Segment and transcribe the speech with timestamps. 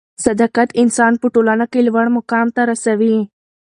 [0.25, 3.17] صدافت انسان په ټولنه کښي لوړ مقام ته رسوي.